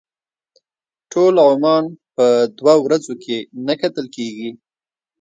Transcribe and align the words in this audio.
ټول 1.11 1.33
عمان 1.49 1.83
په 2.15 2.25
دوه 2.57 2.75
ورځو 2.85 3.13
کې 3.23 3.37
نه 3.67 3.73
کتل 3.81 4.05
کېږي. 4.15 4.49